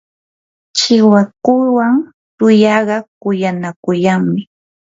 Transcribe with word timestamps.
chiwakuwan 0.77 1.93
tuyaqa 2.37 2.97
kuyanakuyanmi. 3.21 4.41